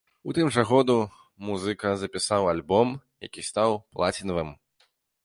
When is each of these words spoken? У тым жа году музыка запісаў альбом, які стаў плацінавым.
У 0.31 0.33
тым 0.35 0.47
жа 0.55 0.63
году 0.69 0.93
музыка 1.49 1.91
запісаў 2.03 2.49
альбом, 2.53 2.97
які 3.27 3.47
стаў 3.49 3.79
плацінавым. 3.97 4.49